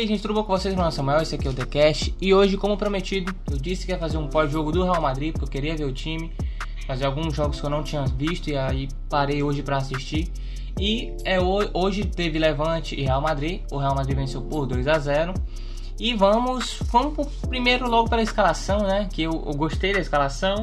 [0.00, 0.72] Aí, gente, tudo bom com vocês?
[0.72, 2.14] Meu nome é Samuel, esse aqui é o The Cash.
[2.18, 5.44] E hoje, como prometido, eu disse que ia fazer um pós-jogo do Real Madrid, porque
[5.44, 6.32] eu queria ver o time,
[6.86, 10.32] fazer alguns jogos que eu não tinha visto e aí parei hoje para assistir.
[10.80, 13.60] E é, hoje teve Levante e Real Madrid.
[13.70, 15.34] O Real Madrid venceu por 2 a 0
[15.98, 19.06] E vamos, vamos primeiro logo pela escalação, né?
[19.12, 20.62] Que eu, eu gostei da escalação.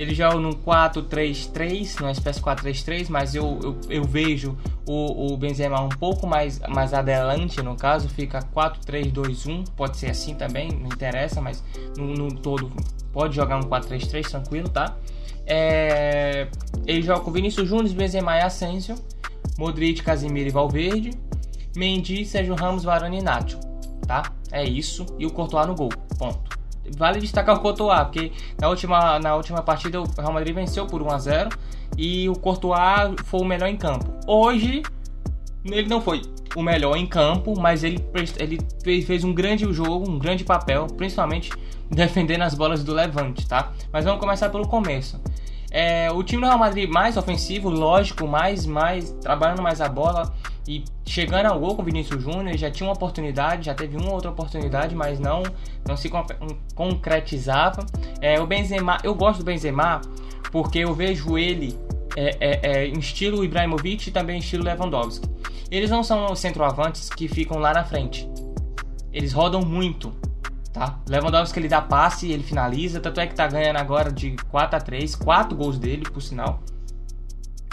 [0.00, 5.78] Ele joga no 4-3-3, numa espécie 4-3-3, mas eu, eu, eu, vejo o, o Benzema
[5.82, 11.42] um pouco mais, mais adelante, no caso, fica 4-3-2-1, pode ser assim também, não interessa,
[11.42, 11.62] mas
[11.98, 12.72] no, no todo
[13.12, 14.96] pode jogar um 4-3-3 tranquilo, tá?
[15.46, 16.48] É,
[16.86, 18.94] ele joga com Vinícius Júnior, Benzema e Asensio,
[19.58, 21.10] Modric, Casemiro e Valverde,
[21.76, 23.60] Mendy, Sérgio Ramos, Varane e Nacho,
[24.06, 24.22] tá?
[24.50, 26.59] É isso, e o Courtois no gol, ponto.
[26.96, 31.02] Vale destacar o Courtois, porque na última, na última partida o Real Madrid venceu por
[31.02, 31.50] 1 a 0
[31.96, 34.12] e o Courtois foi o melhor em campo.
[34.26, 34.82] Hoje
[35.64, 36.22] ele não foi
[36.56, 38.04] o melhor em campo, mas ele,
[38.38, 41.50] ele fez, fez um grande jogo, um grande papel, principalmente
[41.90, 43.72] defendendo as bolas do Levante, tá?
[43.92, 45.20] Mas vamos começar pelo começo.
[45.70, 50.34] É, o time do Real Madrid mais ofensivo, lógico, mais, mais trabalhando mais a bola,
[50.70, 54.12] e chegando ao gol com o Vinícius Júnior, já tinha uma oportunidade, já teve uma
[54.12, 55.42] outra oportunidade, mas não,
[55.84, 56.08] não se
[56.76, 57.84] concretizava.
[58.20, 60.00] É, o Benzema, eu gosto do Benzema
[60.52, 61.76] porque eu vejo ele
[62.16, 65.28] é, é, é, em estilo Ibrahimovic e também em estilo Lewandowski.
[65.72, 68.30] Eles não são centroavantes que ficam lá na frente.
[69.12, 70.14] Eles rodam muito,
[70.72, 71.00] tá?
[71.08, 74.80] Lewandowski ele dá passe, ele finaliza, tanto é que tá ganhando agora de 4 a
[74.80, 76.62] 3, 4 gols dele, por sinal.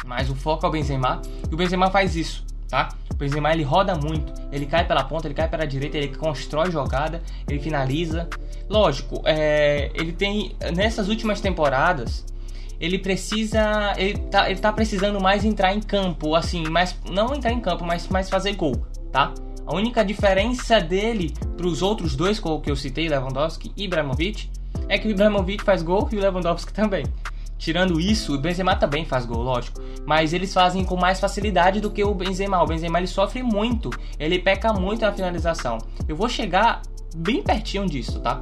[0.04, 2.90] Mas o foco é o Benzema, e o Benzema faz isso tá?
[3.12, 6.72] O Benzema ele roda muito, ele cai pela ponta, ele cai pela direita, ele constrói
[6.72, 8.28] jogada, ele finaliza.
[8.70, 12.26] Lógico, é, ele tem nessas últimas temporadas
[12.80, 17.52] ele precisa, ele tá, ele tá precisando mais entrar em campo, assim, mais não entrar
[17.52, 19.34] em campo, mas mais fazer gol, tá?
[19.66, 24.50] A única diferença dele para os outros dois que eu citei, Lewandowski e Ibrahimovic,
[24.88, 27.06] é que o Ibrahimovic faz gol e o Lewandowski também.
[27.58, 29.82] Tirando isso, o Benzema também faz gol, lógico.
[30.06, 32.62] Mas eles fazem com mais facilidade do que o Benzema.
[32.62, 35.80] O Benzema ele sofre muito, ele peca muito na finalização.
[36.08, 36.82] Eu vou chegar
[37.16, 38.42] bem pertinho disso, tá?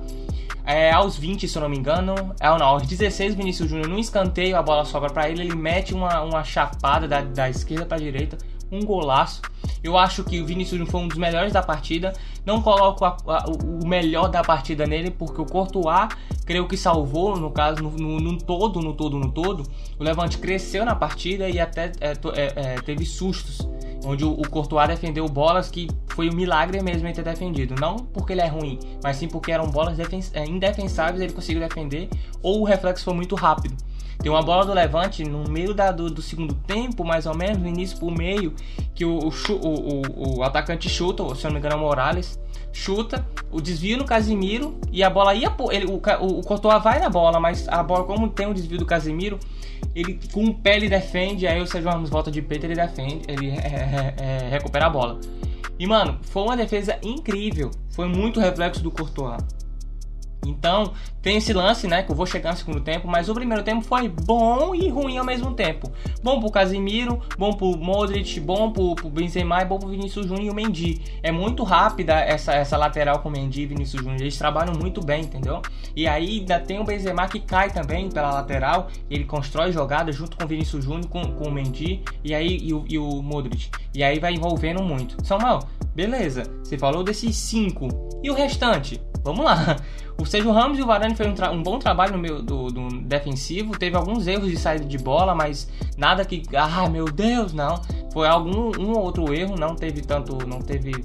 [0.65, 3.99] É, aos 20, se eu não me engano, é, não, aos 16, Vinícius Júnior no
[3.99, 7.99] escanteio, a bola sobra para ele, ele mete uma, uma chapada da, da esquerda para
[7.99, 8.35] direita,
[8.71, 9.41] um golaço.
[9.83, 12.13] Eu acho que o Vinícius foi um dos melhores da partida.
[12.45, 16.09] Não coloco a, a, o melhor da partida nele, porque o Courtois
[16.45, 19.63] creio que salvou, no caso, no, no, no, todo, no todo, no todo.
[19.99, 23.67] O Levante cresceu na partida e até é, é, é, teve sustos,
[24.03, 27.75] onde o, o Courtois defendeu bolas que foi um milagre mesmo ele ter defendido.
[27.79, 32.09] Não porque ele é ruim, mas sim porque eram bolas é, indefensáveis ele conseguiu defender,
[32.41, 33.75] ou o reflexo foi muito rápido.
[34.19, 37.57] Tem uma bola do Levante no meio da, do, do, segundo tempo, mais ou menos,
[37.57, 38.53] no início pro meio,
[38.93, 42.39] que o, o, o, o atacante chuta, se eu não me engano, é o Morales,
[42.71, 47.09] chuta, o desvio no Casimiro e a bola ia ele, o, o, o vai na
[47.09, 49.39] bola, mas a bola, como tem um desvio do Casimiro,
[49.95, 53.21] ele com o pé ele defende, aí o Sérgio Ramos volta de peito, ele defende,
[53.27, 55.19] ele é, é, é, recupera a bola.
[55.79, 59.41] E mano, foi uma defesa incrível, foi muito reflexo do Courtois.
[60.49, 62.03] Então, tem esse lance, né?
[62.03, 65.17] Que eu vou chegar no segundo tempo, mas o primeiro tempo foi bom e ruim
[65.17, 65.91] ao mesmo tempo.
[66.23, 70.45] Bom pro Casimiro, bom pro Modric, bom pro, pro Benzema e bom pro Vinícius Júnior
[70.45, 71.01] e o Mendy.
[71.23, 74.21] É muito rápida essa, essa lateral com o Mendy e Vinícius Júnior.
[74.21, 75.61] Eles trabalham muito bem, entendeu?
[75.95, 78.87] E aí ainda tem o Benzema que cai também pela lateral.
[79.09, 82.73] Ele constrói jogada junto com o Vinícius Júnior, com, com o Mendy e aí e
[82.73, 83.69] o, e o Modric.
[83.93, 85.25] E aí vai envolvendo muito.
[85.25, 85.59] Samuel,
[85.93, 86.43] beleza.
[86.63, 87.87] Você falou desses cinco.
[88.21, 89.01] E o restante?
[89.25, 89.75] Vamos lá.
[90.17, 93.01] O Sérgio Ramos e o Varane fez um, um bom trabalho no meio do, do,
[93.01, 93.77] defensivo.
[93.77, 96.43] Teve alguns erros de saída de bola, mas nada que.
[96.55, 97.81] Ah, meu Deus, não.
[98.13, 100.47] Foi algum um outro erro, não teve tanto.
[100.47, 101.03] Não teve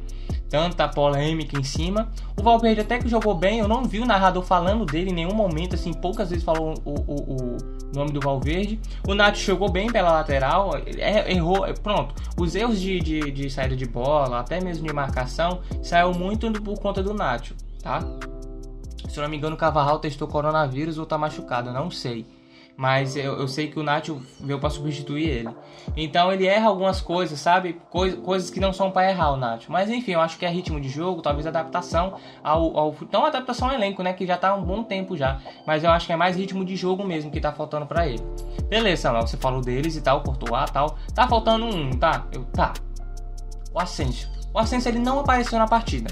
[0.50, 2.10] tanta polêmica em cima.
[2.36, 5.34] O Valverde até que jogou bem, eu não vi o narrador falando dele em nenhum
[5.34, 7.56] momento, assim, poucas vezes falou o, o, o
[7.94, 8.78] nome do Valverde.
[9.06, 12.14] O Nath jogou bem pela lateral, é, errou, é, pronto.
[12.36, 16.78] Os erros de, de, de saída de bola, até mesmo de marcação, saiu muito por
[16.80, 18.00] conta do Nacho, tá?
[19.08, 22.26] Se eu não me engano, o Cavarral testou coronavírus ou tá machucado, não sei.
[22.76, 25.50] Mas eu, eu sei que o Nacho veio para substituir ele.
[25.94, 27.78] Então ele erra algumas coisas, sabe?
[27.90, 29.70] Cois, coisas que não são para errar o Nacho.
[29.70, 32.96] Mas enfim, eu acho que é ritmo de jogo, talvez adaptação ao, ao.
[33.12, 34.14] Não adaptação ao elenco, né?
[34.14, 35.40] Que já tá há um bom tempo já.
[35.66, 38.22] Mas eu acho que é mais ritmo de jogo mesmo que tá faltando para ele.
[38.70, 40.96] Beleza, Samuel, você falou deles e tal, cortou a tal.
[41.14, 42.24] Tá faltando um, tá?
[42.32, 42.72] Eu, tá.
[43.74, 44.30] O Ascenso.
[44.54, 46.10] O Ascenso ele não apareceu na partida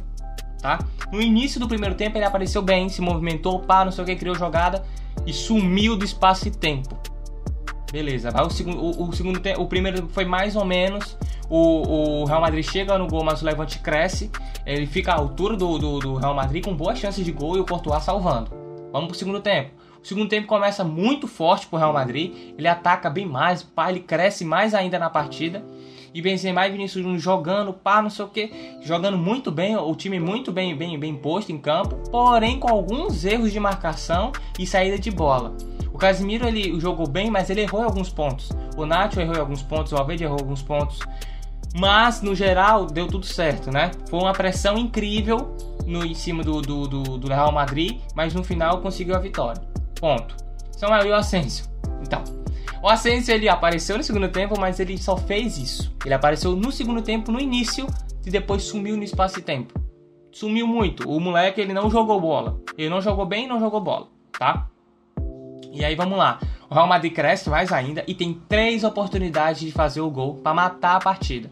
[0.61, 0.79] tá?
[1.13, 4.17] No início do primeiro tempo ele apareceu bem, se movimentou, pá, não sei o que,
[4.17, 4.85] criou jogada
[5.27, 6.99] e sumiu do espaço e tempo.
[7.91, 11.17] Beleza, vai o segundo, o, o segundo tempo, o primeiro foi mais ou menos,
[11.49, 14.31] o, o Real Madrid chega no gol, mas o Levante cresce.
[14.67, 17.61] Ele fica à altura do, do, do Real Madrid com boas chances de gol e
[17.61, 18.51] o Courtois salvando.
[18.93, 19.71] Vamos pro segundo tempo.
[20.03, 22.55] O segundo tempo começa muito forte pro Real Madrid.
[22.57, 25.65] Ele ataca bem mais, pá, ele cresce mais ainda na partida.
[26.13, 28.51] E Benzema e Vinícius Júnior jogando, pá, não sei o que,
[28.83, 33.25] jogando muito bem, o time muito bem, bem, bem posto em campo, porém com alguns
[33.25, 35.55] erros de marcação e saída de bola.
[35.93, 38.51] O Casimiro ele jogou bem, mas ele errou em alguns pontos.
[38.77, 41.01] O Nacho errou em alguns pontos, o Alvede errou em alguns pontos.
[41.75, 43.91] Mas no geral deu tudo certo, né?
[44.09, 48.45] Foi uma pressão incrível no em cima do, do, do, do Real Madrid, mas no
[48.45, 49.61] final conseguiu a vitória.
[50.01, 50.37] Ponto.
[50.81, 51.67] E o Asensio.
[52.01, 52.23] Então,
[52.83, 55.95] o Asensio ele apareceu no segundo tempo, mas ele só fez isso.
[56.05, 57.87] Ele apareceu no segundo tempo, no início,
[58.25, 59.75] e depois sumiu no espaço de tempo.
[60.31, 61.09] Sumiu muito.
[61.09, 62.61] O moleque ele não jogou bola.
[62.77, 64.09] Ele não jogou bem, não jogou bola,
[64.39, 64.69] tá?
[65.73, 66.39] E aí vamos lá.
[66.71, 70.55] O Real Madrid cresce mais ainda e tem três oportunidades de fazer o gol para
[70.55, 71.51] matar a partida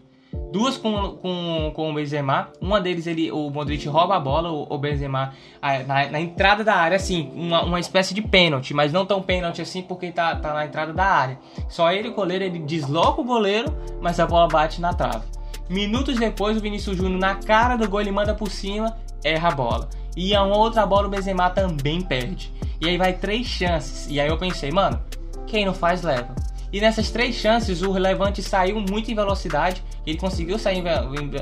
[0.57, 2.49] duas com, com, com o Benzema.
[2.59, 6.73] Uma deles, ele, o Modric rouba a bola, o, o Benzema na, na, entrada da
[6.73, 10.53] área, assim, uma, uma espécie de pênalti, mas não tão pênalti assim porque tá, tá
[10.55, 11.37] na entrada da área.
[11.69, 13.71] Só ele, o goleiro, ele desloca o goleiro,
[14.01, 15.25] mas a bola bate na trave.
[15.69, 19.51] Minutos depois, o Vinícius Júnior, na cara do gol, ele manda por cima, erra a
[19.51, 19.89] bola.
[20.15, 22.51] E a outra bola, o Benzema também perde.
[22.81, 24.07] E aí vai três chances.
[24.09, 24.99] E aí eu pensei, mano,
[25.45, 26.33] quem não faz, leva.
[26.71, 29.81] E nessas três chances, o Levante saiu muito em velocidade.
[30.05, 30.83] Ele conseguiu sair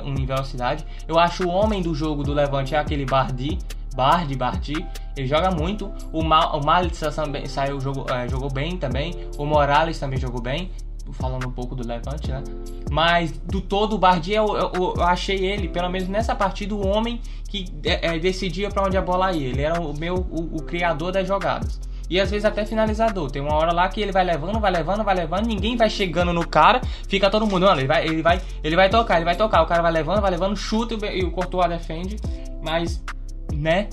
[0.06, 0.86] em velocidade.
[1.07, 3.57] Eu acho o homem do jogo do Levante é aquele Bardi.
[3.95, 4.86] Bardi, Bardi.
[5.16, 5.92] Ele joga muito.
[6.12, 9.16] O, Ma, o Malitza também saiu, jogou, é, jogou bem também.
[9.38, 10.69] O Morales também jogou bem.
[11.13, 12.44] Falando um pouco do Levante, né?
[12.92, 16.86] Mas do todo, o Bardi, eu, eu, eu, achei ele, pelo menos nessa partida, o
[16.86, 19.48] homem que é, é, decidia para onde a bola ia.
[19.48, 21.80] Ele era o meu o, o criador das jogadas.
[22.10, 23.31] E às vezes até finalizador.
[23.31, 26.31] Tem uma hora lá que ele vai levando, vai levando, vai levando, ninguém vai chegando
[26.34, 29.36] no cara, fica todo mundo, mano, ele vai, ele vai, ele vai tocar, ele vai
[29.36, 32.18] tocar, o cara vai levando, vai levando, chuta e o Courtois defende,
[32.63, 33.04] mas
[33.54, 33.90] né,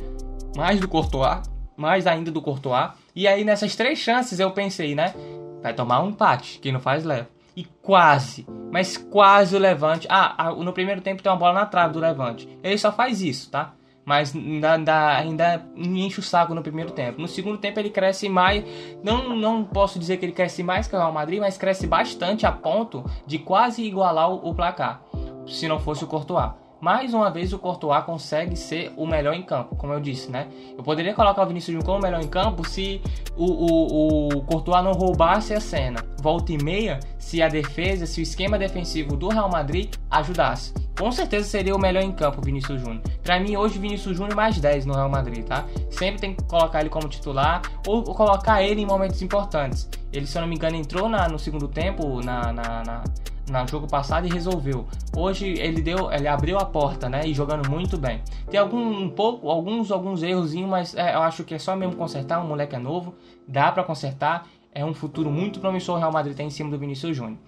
[0.57, 1.41] mais do Courtois,
[1.77, 2.91] mais ainda do Courtois.
[3.15, 5.15] E aí nessas três chances eu pensei, né,
[5.63, 7.29] vai tomar um empate, que não faz leva.
[7.55, 10.07] E quase, mas quase o Levante.
[10.09, 12.49] Ah, no primeiro tempo tem uma bola na trave do Levante.
[12.63, 13.75] Ele só faz isso, tá?
[14.05, 17.21] Mas ainda, ainda, enche o saco no primeiro tempo.
[17.21, 18.65] No segundo tempo ele cresce mais,
[19.03, 22.47] não, não posso dizer que ele cresce mais que o Real Madrid, mas cresce bastante
[22.47, 25.03] a ponto de quase igualar o, o placar,
[25.47, 29.43] se não fosse o Courtois mais uma vez o Courtois consegue ser o melhor em
[29.43, 30.49] campo, como eu disse, né?
[30.77, 33.01] Eu poderia colocar o Vinícius Júnior como o melhor em campo se
[33.37, 36.05] o, o, o Courtois não roubasse a cena.
[36.21, 40.75] Volta e meia, se a defesa, se o esquema defensivo do Real Madrid ajudasse.
[40.99, 43.01] Com certeza seria o melhor em campo o Vinícius Júnior.
[43.23, 45.65] Para mim, hoje, Vinícius Júnior mais 10 no Real Madrid, tá?
[45.89, 49.89] Sempre tem que colocar ele como titular ou colocar ele em momentos importantes.
[50.13, 53.05] Ele, se eu não me engano, entrou na, no segundo tempo na, na, na
[53.49, 54.87] no jogo passado e resolveu.
[55.17, 58.21] Hoje ele deu, ele abriu a porta, né, e jogando muito bem.
[58.51, 61.97] Tem algum um pouco, alguns alguns errozinhos, mas é, eu acho que é só mesmo
[61.97, 62.41] consertar.
[62.41, 63.15] O moleque é novo,
[63.47, 64.47] dá para consertar.
[64.75, 67.39] É um futuro muito promissor o Real Madrid tem em cima do Vinícius Júnior.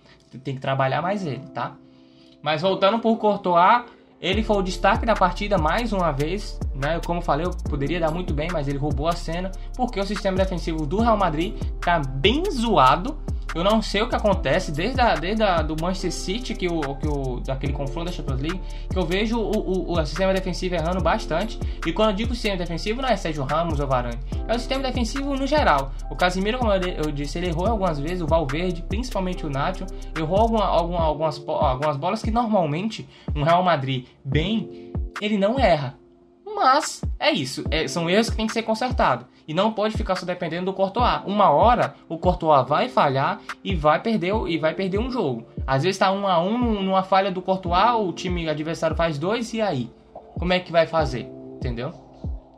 [0.43, 1.75] Tem que trabalhar mais ele, tá?
[2.43, 3.85] Mas voltando por Courtois,
[4.21, 7.01] ele foi o destaque da partida mais uma vez, né?
[7.07, 10.37] Como falei, eu poderia dar muito bem, mas ele roubou a cena, porque o sistema
[10.37, 13.19] defensivo do Real Madrid tá bem zoado
[13.55, 16.81] eu não sei o que acontece desde, a, desde a, do Manchester City, que o,
[16.97, 20.75] que o, daquele confronto da Champions League, que eu vejo o, o, o sistema defensivo
[20.75, 21.59] errando bastante.
[21.87, 24.83] E quando eu digo sistema defensivo, não é Sérgio Ramos ou Varane, é o sistema
[24.83, 25.93] defensivo no geral.
[26.11, 29.87] O Casimiro, como eu, disse, ele errou algumas vezes, o Valverde, principalmente o Nacho,
[30.19, 35.97] errou alguma, alguma, algumas, algumas bolas que normalmente um Real Madrid bem, ele não erra.
[36.57, 39.27] Mas é isso, é, são erros que tem que ser consertados.
[39.47, 41.21] E não pode ficar só dependendo do Courtois.
[41.27, 45.47] Uma hora o Courtois vai falhar e vai perder, e vai perder um jogo.
[45.67, 49.53] Às vezes está um a um numa falha do Courtois, o time adversário faz dois
[49.53, 49.91] e aí?
[50.39, 51.29] Como é que vai fazer?
[51.57, 52.05] Entendeu?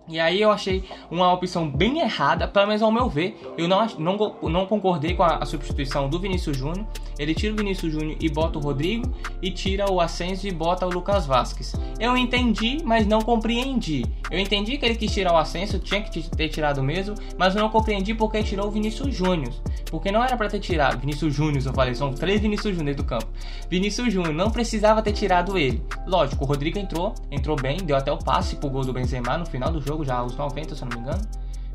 [0.09, 3.37] E aí eu achei uma opção bem errada, pelo menos ao meu ver.
[3.59, 6.87] Eu não, não, não concordei com a, a substituição do Vinícius Júnior.
[7.19, 9.13] Ele tira o Vinícius Júnior e bota o Rodrigo,
[9.43, 11.75] e tira o Asensio e bota o Lucas Vasquez.
[11.99, 14.05] Eu entendi, mas não compreendi.
[14.31, 17.63] Eu entendi que ele quis tirar o Asensio, tinha que ter tirado mesmo, mas eu
[17.63, 19.53] não compreendi porque tirou o Vinícius Júnior.
[19.91, 20.99] Porque não era para ter tirado.
[20.99, 23.29] Vinícius Júnior, eu falei, são três Vinícius Júnior do campo.
[23.71, 25.83] Vinícius Júnior, não precisava ter tirado ele.
[26.07, 29.47] Lógico, o Rodrigo entrou, entrou bem, deu até o passe pro gol do Benzema no
[29.47, 31.23] final do jogo, já aos 90, se eu não me engano.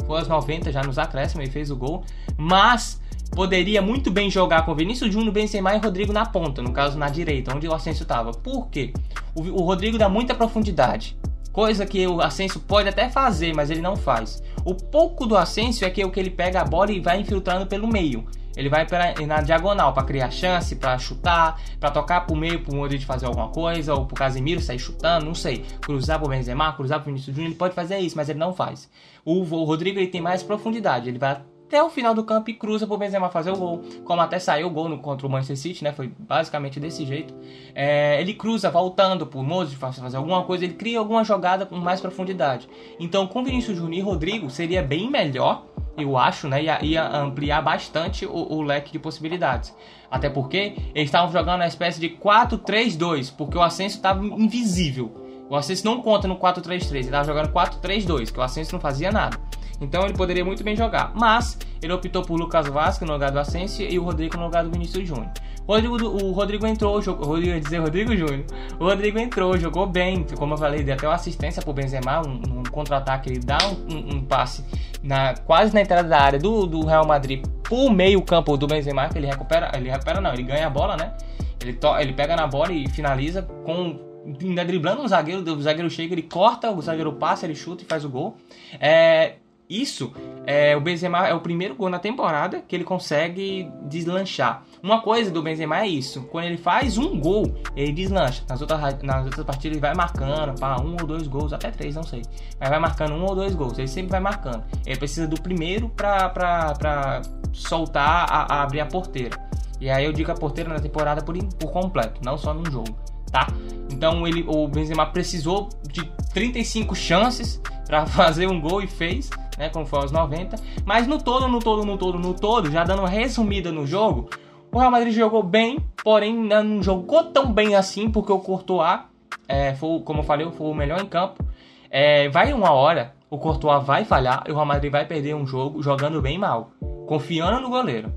[0.06, 2.04] Foi aos 90, já nos acréscimos, ele fez o gol.
[2.38, 6.98] Mas poderia muito bem jogar com Vinícius Júnior, Benzema e Rodrigo na ponta, no caso
[6.98, 8.32] na direita, onde o Asensio estava.
[8.32, 8.92] Por quê?
[9.34, 11.18] O, o Rodrigo dá muita profundidade.
[11.52, 14.42] Coisa que o Asensio pode até fazer, mas ele não faz.
[14.64, 17.66] O pouco do Asensio é que, é que ele pega a bola e vai infiltrando
[17.68, 18.26] pelo meio.
[18.56, 22.76] Ele vai pra, na diagonal para criar chance, para chutar, para tocar pro meio pro
[22.76, 25.66] Modric fazer alguma coisa, ou pro Casemiro sair chutando, não sei.
[25.80, 28.90] Cruzar pro Benzema, cruzar pro Vinícius Júnior, ele pode fazer isso, mas ele não faz.
[29.24, 31.42] O, o Rodrigo ele tem mais profundidade, ele vai
[31.72, 33.82] até o final do campo e cruza pro Benzema fazer o gol.
[34.04, 35.94] Como até saiu o gol no, contra o Manchester City, né?
[35.94, 37.34] Foi basicamente desse jeito.
[37.74, 42.02] É, ele cruza voltando pro Moses fazer alguma coisa, ele cria alguma jogada com mais
[42.02, 42.68] profundidade.
[43.00, 45.66] Então, com Vinícius Júnior e Rodrigo, seria bem melhor
[45.98, 49.76] eu acho, né, ia, ia ampliar bastante o, o, leque de possibilidades.
[50.10, 55.12] Até porque eles estavam jogando uma espécie de 4-3-2, porque o Ascenso estava invisível.
[55.50, 59.12] O Ascenso não conta no 4-3-3, ele estava jogando 4-3-2, que o Ascenso não fazia
[59.12, 59.38] nada.
[59.82, 61.12] Então ele poderia muito bem jogar.
[61.16, 64.64] Mas ele optou por Lucas Vasco no lugar do Asensio e o Rodrigo no lugar
[64.64, 65.32] do Vinícius Júnior.
[65.68, 68.46] Rodrigo, o Rodrigo entrou, jogou, Rodrigo, dizer Rodrigo Júnior.
[68.80, 72.60] O Rodrigo entrou, jogou bem, como eu falei, deu até uma assistência pro Benzema, um,
[72.60, 74.66] um contra-ataque, ele dá um, um, passe
[75.02, 79.08] na, quase na entrada da área do, do Real Madrid pro meio campo do Benzema,
[79.10, 81.14] que ele recupera, ele recupera não, ele ganha a bola, né?
[81.62, 84.12] Ele, to, ele pega na bola e finaliza com
[84.42, 87.86] ainda driblando um zagueiro, o zagueiro chega, ele corta, o zagueiro passa, ele chuta e
[87.86, 88.36] faz o gol.
[88.80, 89.36] É,
[89.72, 90.12] isso,
[90.46, 94.64] é, o Benzema é o primeiro gol na temporada que ele consegue deslanchar.
[94.84, 98.44] Uma coisa do Benzema é isso, quando ele faz um gol, ele deslancha.
[98.50, 101.96] Nas outras, nas outras partidas ele vai marcando, pá, um ou dois gols, até três,
[101.96, 102.22] não sei.
[102.60, 104.64] Mas vai marcando um ou dois gols, ele sempre vai marcando.
[104.86, 107.22] Ele precisa do primeiro pra
[107.54, 109.38] soltar, a, a abrir a porteira.
[109.80, 112.96] E aí eu digo a porteira na temporada por, por completo, não só num jogo,
[113.32, 113.48] tá?
[113.90, 119.70] Então ele, o Benzema precisou de 35 chances para fazer um gol e fez né,
[119.70, 120.56] como foi aos 90.
[120.86, 124.30] Mas no todo, no todo, no todo, no todo, já dando resumida no jogo,
[124.72, 129.02] o Real Madrid jogou bem, porém não jogou tão bem assim, porque o Courtois,
[129.48, 131.44] é, foi, como eu falei, foi o melhor em campo.
[131.90, 135.46] É, vai uma hora, o Courtois vai falhar e o Real Madrid vai perder um
[135.46, 136.72] jogo jogando bem mal,
[137.06, 138.14] confiando no goleiro,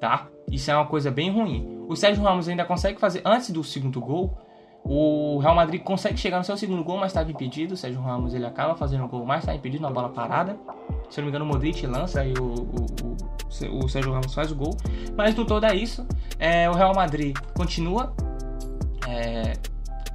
[0.00, 0.28] tá?
[0.50, 1.84] Isso é uma coisa bem ruim.
[1.86, 4.36] O Sérgio Ramos ainda consegue fazer antes do segundo gol,
[4.90, 7.74] o Real Madrid consegue chegar no seu segundo gol, mas estava impedido.
[7.74, 10.56] O Sérgio Ramos ele acaba fazendo o gol, mas está impedido na bola parada.
[11.10, 14.32] Se eu não me engano, o Modric lança e o, o, o, o Sérgio Ramos
[14.32, 14.74] faz o gol.
[15.14, 16.06] Mas no todo é isso.
[16.38, 18.14] É, o Real Madrid continua
[19.06, 19.52] é,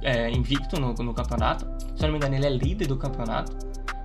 [0.02, 1.64] é, invicto no, no campeonato.
[1.94, 3.56] Se eu não me engano, ele é líder do campeonato.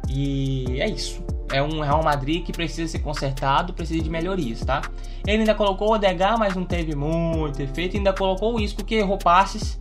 [0.08, 1.24] E é isso.
[1.52, 4.84] É um Real Madrid que precisa ser consertado, precisa de melhorias, tá?
[5.26, 7.98] Ele ainda colocou o Odegar, mas não teve muito efeito.
[7.98, 9.80] Ainda colocou o Isco que errou passes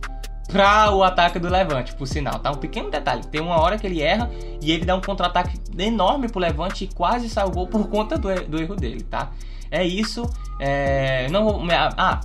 [0.51, 2.51] para o ataque do Levante, por sinal, tá?
[2.51, 4.29] Um pequeno detalhe, tem uma hora que ele erra
[4.61, 8.59] e ele dá um contra-ataque enorme pro Levante e quase salvou por conta do, do
[8.59, 9.29] erro dele, tá?
[9.69, 10.27] É isso,
[10.59, 11.29] é...
[11.29, 11.61] não vou...
[11.95, 12.21] Ah,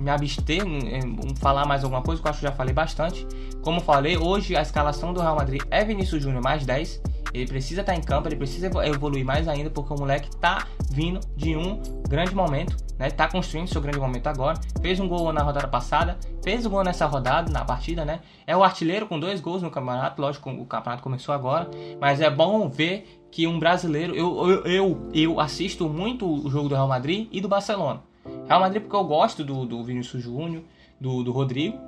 [0.00, 3.26] me abster em falar mais alguma coisa, que eu acho que já falei bastante.
[3.62, 7.00] Como falei, hoje a escalação do Real Madrid é Vinícius Júnior mais 10.
[7.32, 10.66] Ele precisa estar tá em campo, ele precisa evoluir mais ainda, porque o moleque tá
[10.90, 13.10] vindo de um grande momento, né?
[13.10, 14.60] Tá construindo seu grande momento agora.
[14.82, 18.20] Fez um gol na rodada passada, fez um gol nessa rodada, na partida, né?
[18.46, 22.28] É o artilheiro com dois gols no campeonato, lógico, o campeonato começou agora, mas é
[22.28, 26.88] bom ver que um brasileiro, eu, eu, eu, eu assisto muito o jogo do Real
[26.88, 28.02] Madrid e do Barcelona.
[28.46, 30.62] Real Madrid porque eu gosto do, do Vinícius Júnior,
[31.00, 31.78] do, do Rodrigo,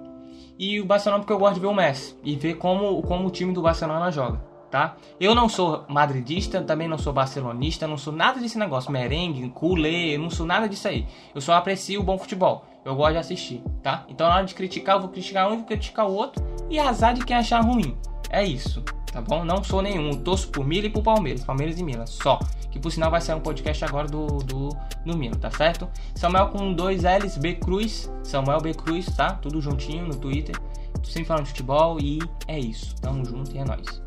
[0.59, 3.31] e o Barcelona porque eu gosto de ver o Messi e ver como, como o
[3.31, 4.97] time do Barcelona joga tá?
[5.21, 10.19] Eu não sou madridista, também não sou barcelonista, não sou nada desse negócio, merengue, culé,
[10.19, 11.07] não sou nada disso aí.
[11.33, 12.65] Eu só aprecio o bom futebol.
[12.85, 14.05] Eu gosto de assistir, tá?
[14.09, 17.15] Então na hora de criticar, eu vou criticar um vou criticar o outro e azar
[17.15, 17.97] de quem achar ruim.
[18.31, 19.45] É isso, tá bom?
[19.45, 20.11] Não sou nenhum.
[20.21, 22.41] torço por Milan e por Palmeiras, Palmeiras e Milan, só.
[22.73, 24.71] Que por sinal vai ser um podcast agora do, do,
[25.07, 25.89] do Milan, tá certo?
[26.17, 29.35] Samuel com dois L's, B Cruz, Samuel B Cruz, tá?
[29.35, 30.57] Tudo juntinho no Twitter.
[31.05, 32.97] Sempre falando de futebol e é isso.
[32.97, 34.04] Tamo junto e é nóis.